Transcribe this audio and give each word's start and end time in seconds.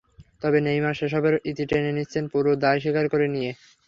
তবে 0.41 0.57
নেইমার 0.61 0.95
সেসবের 0.99 1.35
ইতি 1.49 1.63
টেনে 1.69 1.91
নিচ্ছেন 1.97 2.23
পুরো 2.33 2.51
দায় 2.63 2.79
স্বীকার 2.83 3.05
করে 3.13 3.27
নিয়ে। 3.35 3.51